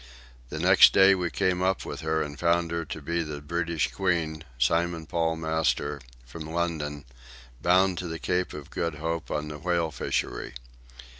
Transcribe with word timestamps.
The 0.49 0.57
next 0.57 0.93
day 0.93 1.13
we 1.13 1.29
came 1.29 1.61
up 1.61 1.85
with 1.85 2.01
her 2.01 2.23
and 2.23 2.39
found 2.39 2.71
her 2.71 2.85
to 2.85 3.03
be 3.03 3.21
the 3.21 3.39
British 3.39 3.91
Queen, 3.91 4.43
Simon 4.57 5.05
Paul, 5.05 5.35
master, 5.35 6.01
from 6.25 6.49
London, 6.51 7.05
bound 7.61 7.99
to 7.99 8.07
the 8.07 8.17
Cape 8.17 8.51
of 8.51 8.71
Good 8.71 8.95
Hope 8.95 9.29
on 9.29 9.49
the 9.49 9.59
whale 9.59 9.91
fishery. 9.91 10.55